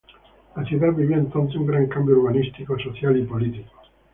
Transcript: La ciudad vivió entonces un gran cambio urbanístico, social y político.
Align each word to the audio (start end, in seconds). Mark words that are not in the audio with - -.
La 0.55 0.65
ciudad 0.65 0.93
vivió 0.95 1.15
entonces 1.15 1.55
un 1.57 1.67
gran 1.67 1.85
cambio 1.85 2.15
urbanístico, 2.17 2.75
social 2.79 3.15
y 3.17 3.21
político. 3.23 3.69